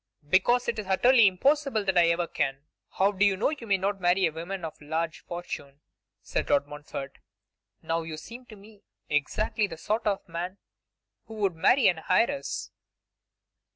'Because 0.27 0.67
it 0.67 0.79
is 0.79 0.87
utterly 0.87 1.27
impossible 1.27 1.85
that 1.85 1.95
I 1.95 2.07
ever 2.07 2.25
can.' 2.25 2.63
'How 2.97 3.11
do 3.11 3.23
you 3.23 3.37
know 3.37 3.51
you 3.51 3.67
may 3.67 3.77
not 3.77 4.01
marry 4.01 4.25
a 4.25 4.31
woman 4.31 4.65
of 4.65 4.81
large 4.81 5.19
fortune?' 5.19 5.79
said 6.23 6.49
Lord 6.49 6.65
Montfort. 6.65 7.19
'Now 7.83 8.01
you 8.01 8.17
seem 8.17 8.47
to 8.47 8.55
me 8.55 8.81
exactly 9.09 9.67
the 9.67 9.77
sort 9.77 10.07
of 10.07 10.27
man 10.27 10.57
who 11.25 11.35
would 11.35 11.53
marry 11.53 11.87
an 11.87 12.01
heiress. 12.09 12.71